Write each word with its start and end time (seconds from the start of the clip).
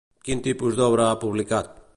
Quin 0.29 0.39
tipus 0.47 0.79
d'obra 0.79 1.07
ha 1.11 1.21
publicat? 1.27 1.73